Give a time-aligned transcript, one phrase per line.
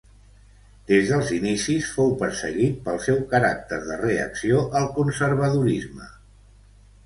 [0.91, 6.13] Des dels inicis fou perseguit pel seu caràcter de reacció al conservadorisme.